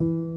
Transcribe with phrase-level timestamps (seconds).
[0.00, 0.29] thank you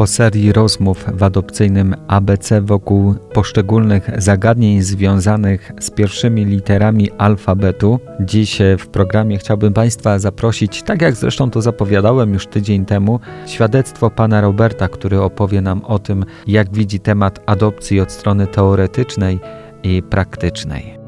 [0.00, 8.58] po serii rozmów w adopcyjnym ABC wokół poszczególnych zagadnień związanych z pierwszymi literami alfabetu, dziś
[8.78, 14.40] w programie chciałbym Państwa zaprosić, tak jak zresztą to zapowiadałem już tydzień temu, świadectwo pana
[14.40, 19.40] Roberta, który opowie nam o tym, jak widzi temat adopcji od strony teoretycznej
[19.82, 20.99] i praktycznej.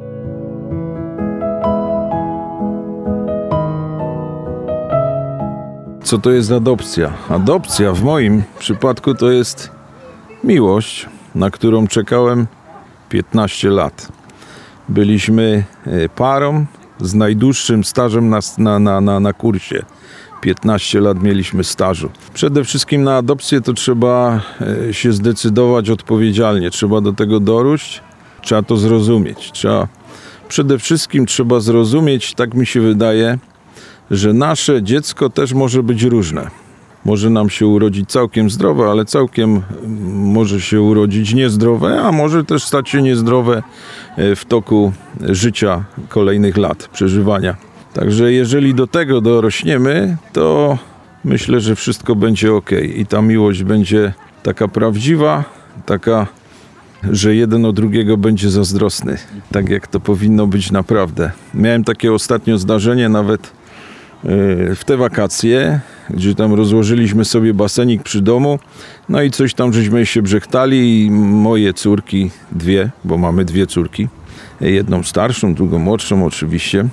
[6.02, 7.12] Co to jest adopcja.
[7.28, 9.70] Adopcja w moim przypadku to jest
[10.44, 12.46] miłość, na którą czekałem
[13.08, 14.08] 15 lat.
[14.88, 16.66] Byliśmy e, parą
[17.00, 18.28] z najdłuższym stażem
[18.58, 19.84] na, na, na, na kursie.
[20.40, 22.10] 15 lat mieliśmy stażu.
[22.34, 24.40] Przede wszystkim na adopcję to trzeba
[24.88, 28.00] e, się zdecydować odpowiedzialnie, trzeba do tego dojść,
[28.40, 29.52] trzeba to zrozumieć.
[29.52, 29.88] Trzeba,
[30.48, 33.38] przede wszystkim trzeba zrozumieć, tak mi się wydaje,
[34.12, 36.50] że nasze dziecko też może być różne.
[37.04, 39.62] Może nam się urodzić całkiem zdrowe, ale całkiem mm,
[40.12, 43.62] może się urodzić niezdrowe, a może też stać się niezdrowe
[44.16, 47.56] e, w toku życia kolejnych lat przeżywania.
[47.94, 50.78] Także jeżeli do tego dorośniemy, to
[51.24, 55.44] myślę, że wszystko będzie ok i ta miłość będzie taka prawdziwa,
[55.86, 56.26] taka,
[57.10, 59.18] że jeden o drugiego będzie zazdrosny,
[59.52, 61.32] tak jak to powinno być naprawdę.
[61.54, 63.61] Miałem takie ostatnio zdarzenie, nawet
[64.76, 65.80] w te wakacje,
[66.10, 68.58] gdzie tam rozłożyliśmy sobie basenik przy domu,
[69.08, 74.08] no i coś tam żeśmy się brzechtali i moje córki, dwie, bo mamy dwie córki,
[74.60, 76.88] jedną starszą, drugą młodszą oczywiście,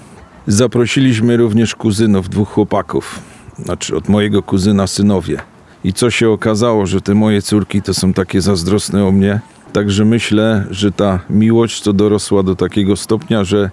[0.48, 3.20] zaprosiliśmy również kuzynów, dwóch chłopaków,
[3.60, 5.38] znaczy od mojego kuzyna synowie.
[5.84, 9.40] I co się okazało, że te moje córki to są takie zazdrosne o mnie,
[9.74, 13.70] Także myślę, że ta miłość to dorosła do takiego stopnia, że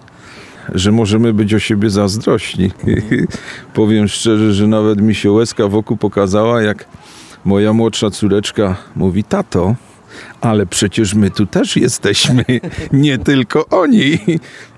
[0.75, 2.71] że możemy być o siebie zazdrośni.
[3.73, 6.85] Powiem szczerze, że nawet mi się łezka wokół pokazała, jak
[7.45, 9.75] moja młodsza córeczka mówi, tato,
[10.41, 12.45] ale przecież my tu też jesteśmy,
[12.93, 14.19] nie tylko oni.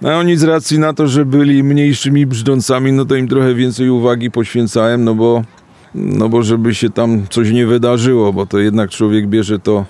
[0.03, 3.89] A oni z racji na to, że byli mniejszymi brzdącami, no to im trochę więcej
[3.89, 5.43] uwagi poświęcałem, no bo,
[5.95, 9.85] no bo żeby się tam coś nie wydarzyło, bo to jednak człowiek bierze to,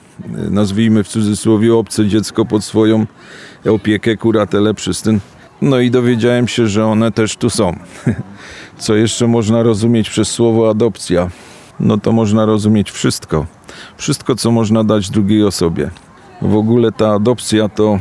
[0.51, 3.05] nazwijmy w cudzysłowie, obce dziecko pod swoją
[3.65, 5.19] opiekę, kuratelę przez ten
[5.61, 7.75] no i dowiedziałem się, że one też tu są.
[8.77, 11.29] Co jeszcze można rozumieć przez słowo adopcja?
[11.79, 13.45] No to można rozumieć wszystko.
[13.97, 15.89] Wszystko, co można dać drugiej osobie.
[16.41, 17.99] W ogóle ta adopcja to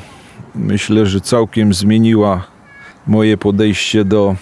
[0.54, 2.44] myślę, że całkiem zmieniła
[3.06, 4.36] moje podejście do,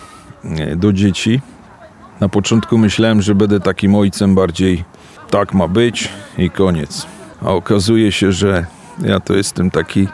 [0.76, 1.40] do dzieci.
[2.20, 4.84] Na początku myślałem, że będę takim ojcem bardziej
[5.30, 7.06] tak ma być i koniec.
[7.42, 8.66] A okazuje się, że
[9.02, 10.08] ja to jestem taki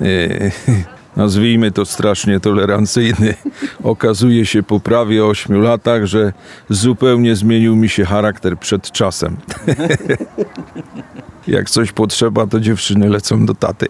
[0.00, 0.50] e,
[1.16, 3.34] nazwijmy to strasznie tolerancyjny,
[3.82, 6.32] okazuje się po prawie 8 latach, że
[6.70, 9.36] zupełnie zmienił mi się charakter przed czasem.
[11.48, 13.86] Jak coś potrzeba, to dziewczyny lecą do taty.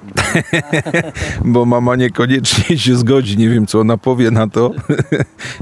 [1.44, 3.38] Bo mama niekoniecznie się zgodzi.
[3.38, 4.70] Nie wiem, co ona powie na to.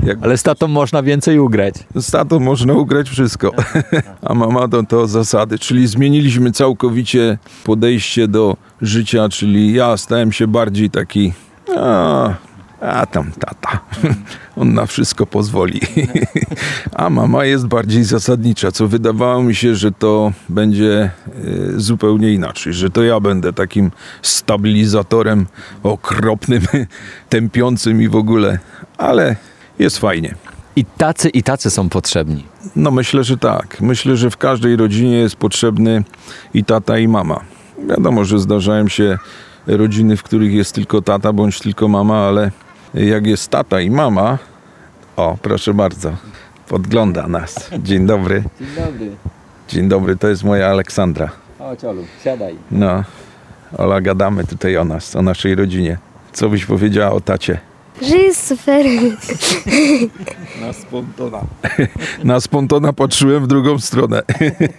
[0.02, 0.18] Jak...
[0.22, 1.74] Ale z tatą można więcej ugrać.
[1.94, 3.52] Z tatą można ugrać wszystko.
[4.22, 5.58] A mama to, to zasady.
[5.58, 11.32] Czyli zmieniliśmy całkowicie podejście do życia, czyli ja stałem się bardziej taki
[11.76, 12.34] a,
[12.80, 13.80] a tam tata.
[14.56, 15.80] On na wszystko pozwoli.
[16.92, 21.10] A mama jest bardziej zasadnicza, co wydawało mi się, że to będzie e,
[21.76, 23.90] zupełnie inaczej, że to ja będę takim
[24.22, 25.46] stabilizatorem
[25.82, 26.62] okropnym,
[27.28, 28.58] tępiącym i w ogóle,
[28.98, 29.36] ale
[29.78, 30.34] jest fajnie.
[30.76, 32.44] I tacy i tacy są potrzebni.
[32.76, 33.80] No myślę, że tak.
[33.80, 36.04] Myślę, że w każdej rodzinie jest potrzebny
[36.54, 37.40] i tata i mama.
[37.88, 39.18] Wiadomo, że zdarzają się
[39.76, 42.50] rodziny, w których jest tylko tata bądź tylko mama, ale
[42.94, 44.38] jak jest tata i mama,
[45.16, 46.16] o proszę bardzo,
[46.68, 47.70] podgląda nas.
[47.78, 48.44] Dzień dobry.
[48.60, 49.10] Dzień dobry.
[49.68, 51.30] Dzień dobry, to jest moja Aleksandra.
[51.58, 52.56] O, Ciolu, siadaj.
[52.70, 53.04] No,
[53.78, 55.98] Ola, gadamy tutaj o nas, o naszej rodzinie.
[56.32, 57.60] Co byś powiedziała o tacie?
[58.02, 58.86] Że jest super.
[60.60, 61.40] Na spontona.
[62.24, 64.22] Na spontona patrzyłem w drugą stronę.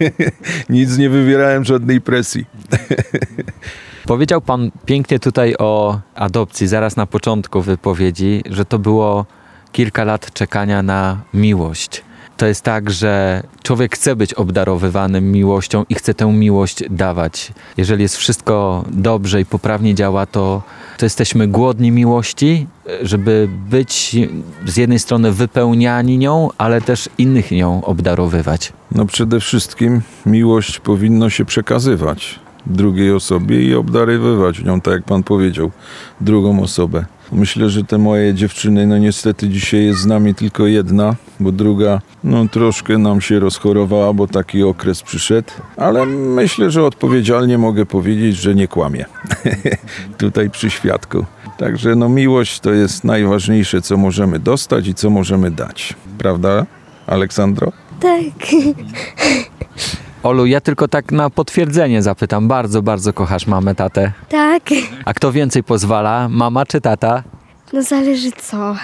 [0.70, 2.44] Nic nie wywierałem żadnej presji.
[4.06, 9.26] Powiedział Pan pięknie tutaj o adopcji, zaraz na początku wypowiedzi, że to było
[9.72, 12.02] kilka lat czekania na miłość.
[12.36, 17.52] To jest tak, że człowiek chce być obdarowywanym miłością i chce tę miłość dawać.
[17.76, 20.62] Jeżeli jest wszystko dobrze i poprawnie działa, to,
[20.98, 22.66] to jesteśmy głodni miłości,
[23.02, 24.16] żeby być
[24.66, 28.72] z jednej strony wypełniani nią, ale też innych nią obdarowywać.
[28.92, 35.22] No przede wszystkim miłość powinno się przekazywać drugiej osobie i obdarowywać nią, tak jak pan
[35.22, 35.70] powiedział,
[36.20, 37.04] drugą osobę.
[37.32, 42.00] Myślę, że te moje dziewczyny, no niestety dzisiaj jest z nami tylko jedna, bo druga,
[42.24, 48.36] no troszkę nam się rozchorowała, bo taki okres przyszedł, ale myślę, że odpowiedzialnie mogę powiedzieć,
[48.36, 49.04] że nie kłamie.
[50.18, 51.24] Tutaj przy świadku.
[51.58, 55.94] Także no miłość to jest najważniejsze, co możemy dostać i co możemy dać.
[56.18, 56.66] Prawda,
[57.06, 57.72] Aleksandro?
[58.00, 58.50] Tak.
[60.22, 62.48] Olu, ja tylko tak na potwierdzenie zapytam.
[62.48, 64.12] Bardzo, bardzo kochasz mamę, tatę.
[64.28, 64.62] Tak.
[65.04, 67.22] A kto więcej pozwala, mama czy tata?
[67.72, 68.76] No zależy co.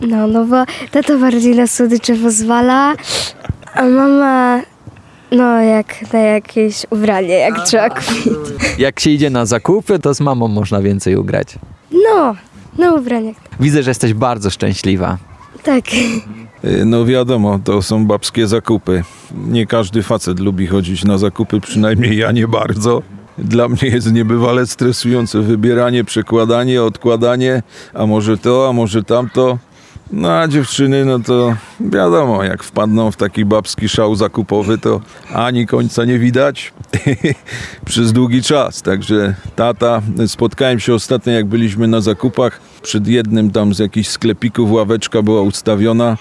[0.00, 2.94] No, no bo tato bardziej na słodycze pozwala,
[3.74, 4.60] a mama
[5.32, 8.32] no jak na jakieś ubranie, jak trzeba kupić.
[8.78, 11.54] Jak się idzie na zakupy, to z mamą można więcej ugrać.
[12.08, 12.36] No,
[12.78, 13.36] na ubraniach.
[13.60, 15.18] Widzę, że jesteś bardzo szczęśliwa.
[15.62, 15.84] Tak.
[16.64, 19.04] Y, No wiadomo, to są babskie zakupy.
[19.46, 23.02] Nie każdy facet lubi chodzić na zakupy, przynajmniej ja nie bardzo.
[23.38, 27.62] Dla mnie jest niebywale stresujące wybieranie, przekładanie, odkładanie,
[27.94, 29.58] a może to, a może tamto.
[30.12, 35.00] No a dziewczyny, no to wiadomo, jak wpadną w taki babski szał zakupowy, to
[35.34, 36.72] ani końca nie widać
[37.86, 38.82] przez długi czas.
[38.82, 42.60] Także tata, spotkałem się ostatnio, jak byliśmy na zakupach.
[42.82, 46.16] Przed jednym tam z jakichś sklepików ławeczka była ustawiona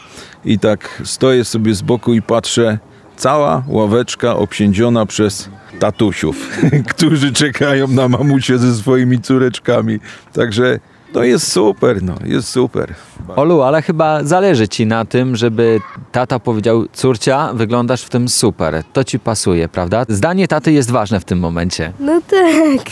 [0.46, 2.78] i tak stoję sobie z boku i patrzę,
[3.18, 5.50] cała ławeczka obsiędziona przez
[5.80, 6.50] tatusiów,
[6.96, 10.00] którzy czekają na mamusie ze swoimi córeczkami.
[10.34, 10.80] Także
[11.14, 12.96] to jest super, no, jest super.
[13.36, 18.84] Olu, ale chyba zależy ci na tym, żeby tata powiedział, córcia, wyglądasz w tym super.
[18.94, 20.06] To ci pasuje, prawda?
[20.10, 21.94] Zdanie taty jest ważne w tym momencie.
[22.00, 22.90] No tak.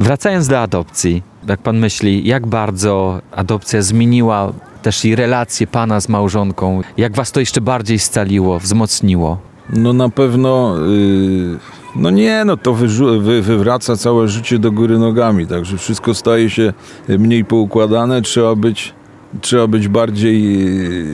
[0.00, 4.52] Wracając do adopcji, jak pan myśli, jak bardzo adopcja zmieniła
[4.82, 6.82] też i relacje pana z małżonką?
[6.96, 9.38] Jak was to jeszcze bardziej scaliło, wzmocniło?
[9.70, 11.58] No na pewno, yy,
[11.98, 16.72] no nie, no to wy, wywraca całe życie do góry nogami, także wszystko staje się
[17.08, 18.94] mniej poukładane, trzeba być,
[19.40, 20.58] trzeba być bardziej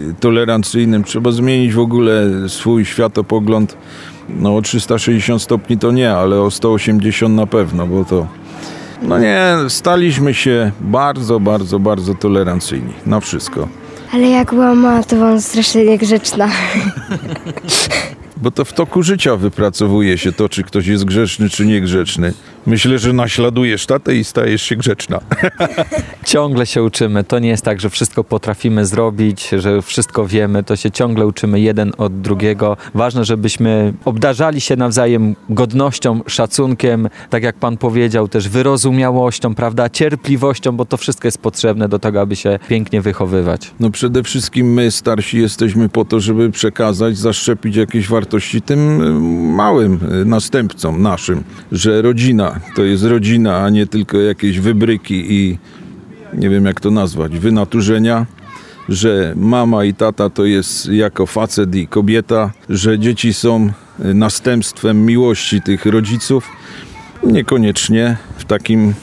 [0.09, 3.77] yy, tolerancyjnym, trzeba zmienić w ogóle swój światopogląd,
[4.29, 8.27] no o 360 stopni to nie, ale o 180 na pewno, bo to,
[9.03, 13.69] no nie, staliśmy się bardzo, bardzo, bardzo tolerancyjni na wszystko.
[14.13, 16.49] Ale jak była mała, to byłam strasznie niegrzeczna.
[18.37, 22.35] Bo to w toku życia wypracowuje się to, czy ktoś jest grzeczny, czy niegrzeczny.
[22.67, 25.21] Myślę, że naśladujesz tatę i stajesz się grzeczna.
[26.25, 27.25] Ciągle się uczymy.
[27.25, 30.65] To nie jest tak, że wszystko potrafimy zrobić, że wszystko wiemy.
[30.65, 32.77] To się ciągle uczymy jeden od drugiego.
[32.95, 40.73] Ważne, żebyśmy obdarzali się nawzajem godnością, szacunkiem, tak jak pan powiedział, też wyrozumiałością, prawda, cierpliwością,
[40.73, 43.71] bo to wszystko jest potrzebne do tego, aby się pięknie wychowywać.
[43.81, 49.13] No przede wszystkim my, starsi, jesteśmy po to, żeby przekazać, zaszczepić jakieś wartości tym y,
[49.57, 55.59] małym y, następcom naszym, że rodzina to jest rodzina, a nie tylko jakieś wybryki i
[56.35, 58.27] nie wiem jak to nazwać, wynaturzenia.
[58.89, 65.63] Że mama i tata to jest jako facet i kobieta, że dzieci są następstwem miłości
[65.63, 66.51] tych rodziców.
[67.23, 68.95] Niekoniecznie w takim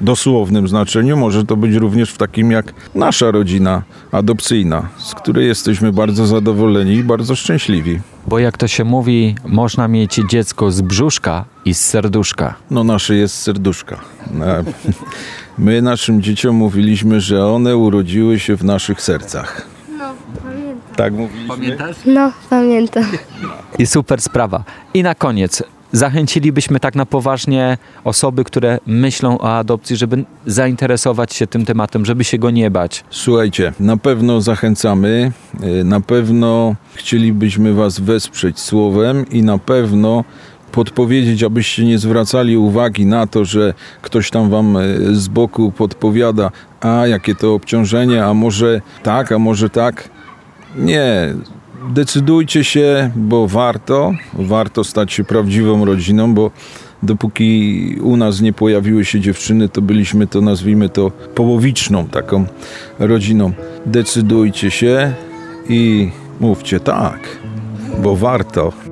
[0.00, 3.82] dosłownym znaczeniu, może to być również w takim jak nasza rodzina
[4.12, 8.00] adopcyjna, z której jesteśmy bardzo zadowoleni i bardzo szczęśliwi.
[8.26, 12.54] Bo jak to się mówi, można mieć dziecko z brzuszka i z serduszka.
[12.70, 14.00] No nasze jest serduszka.
[14.40, 14.64] E,
[15.58, 19.66] My naszym dzieciom mówiliśmy, że one urodziły się w naszych sercach.
[19.98, 20.96] No, pamiętam.
[20.96, 21.76] Tak mówiliśmy?
[22.06, 23.04] No, pamiętam.
[23.78, 24.64] I super sprawa.
[24.94, 31.46] I na koniec, zachęcilibyśmy tak na poważnie osoby, które myślą o adopcji, żeby zainteresować się
[31.46, 33.04] tym tematem, żeby się go nie bać.
[33.10, 40.24] Słuchajcie, na pewno zachęcamy, e, na pewno chcielibyśmy Was wesprzeć słowem i na pewno
[40.72, 44.82] podpowiedzieć, abyście nie zwracali uwagi na to, że ktoś tam Wam e,
[45.12, 50.08] z boku podpowiada, a jakie to obciążenie, a może tak, a może tak.
[50.76, 51.34] Nie,
[51.90, 56.50] decydujcie się, bo warto, warto stać się prawdziwą rodziną, bo
[57.02, 62.44] dopóki u nas nie pojawiły się dziewczyny, to byliśmy to, nazwijmy to, połowiczną taką
[62.98, 63.52] rodziną.
[63.86, 65.14] Decydujcie się
[65.68, 67.38] i mówcie tak,
[68.02, 68.89] bo warto.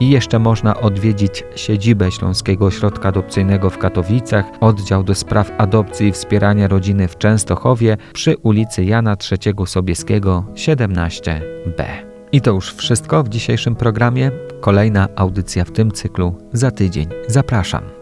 [0.00, 6.12] I jeszcze można odwiedzić siedzibę Śląskiego Ośrodka Adopcyjnego w Katowicach, oddział do spraw adopcji i
[6.12, 11.84] wspierania rodziny w Częstochowie przy ulicy Jana III Sobieskiego 17b.
[12.32, 14.30] I to już wszystko w dzisiejszym programie.
[14.60, 17.06] Kolejna audycja w tym cyklu za tydzień.
[17.28, 17.95] Zapraszam.